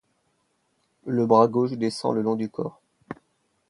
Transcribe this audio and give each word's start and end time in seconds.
Le 1.05 1.27
bras 1.27 1.47
gauche 1.47 1.73
descend 1.73 2.15
le 2.15 2.23
long 2.23 2.35
du 2.35 2.49
corps. 2.49 2.81